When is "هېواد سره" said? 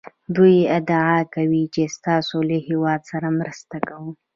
2.67-3.27